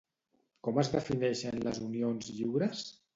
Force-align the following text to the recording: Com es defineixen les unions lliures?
Com 0.67 0.79
es 0.83 0.87
defineixen 0.95 1.59
les 1.67 1.83
unions 1.89 2.31
lliures? 2.39 2.83